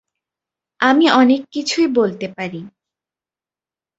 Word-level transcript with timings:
আমি 0.79 1.05
অনেক 1.11 1.41
কিছুই 1.51 1.87
বলতে 1.87 2.27
পারি। 2.37 2.61